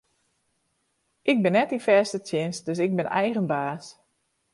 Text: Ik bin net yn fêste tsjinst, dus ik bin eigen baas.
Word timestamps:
Ik 1.31 1.37
bin 1.43 1.53
net 1.57 1.73
yn 1.75 1.85
fêste 1.87 2.19
tsjinst, 2.21 2.65
dus 2.67 2.79
ik 2.85 2.91
bin 2.97 3.09
eigen 3.21 3.47
baas. 3.53 3.85